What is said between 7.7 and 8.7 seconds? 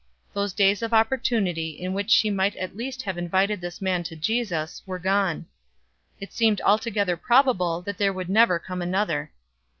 that there would never